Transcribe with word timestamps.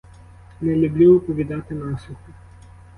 Не 0.61 0.75
люблю 0.75 1.17
оповідати 1.17 1.75
насухо. 1.75 2.29